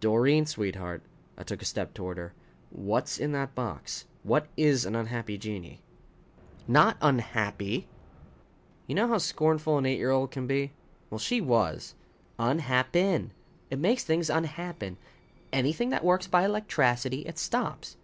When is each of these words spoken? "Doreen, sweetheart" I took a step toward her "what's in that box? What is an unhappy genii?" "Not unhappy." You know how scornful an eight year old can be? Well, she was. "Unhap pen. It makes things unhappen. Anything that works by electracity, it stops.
"Doreen, 0.00 0.44
sweetheart" 0.44 1.04
I 1.38 1.44
took 1.44 1.62
a 1.62 1.64
step 1.64 1.94
toward 1.94 2.16
her 2.18 2.34
"what's 2.70 3.16
in 3.16 3.30
that 3.30 3.54
box? 3.54 4.06
What 4.24 4.48
is 4.56 4.84
an 4.84 4.96
unhappy 4.96 5.38
genii?" 5.38 5.80
"Not 6.66 6.96
unhappy." 7.00 7.86
You 8.88 8.96
know 8.96 9.06
how 9.06 9.18
scornful 9.18 9.78
an 9.78 9.86
eight 9.86 9.98
year 9.98 10.10
old 10.10 10.32
can 10.32 10.48
be? 10.48 10.72
Well, 11.10 11.20
she 11.20 11.40
was. 11.40 11.94
"Unhap 12.40 12.90
pen. 12.90 13.30
It 13.70 13.78
makes 13.78 14.02
things 14.02 14.28
unhappen. 14.28 14.96
Anything 15.52 15.90
that 15.90 16.02
works 16.02 16.26
by 16.26 16.44
electracity, 16.44 17.20
it 17.20 17.38
stops. 17.38 17.96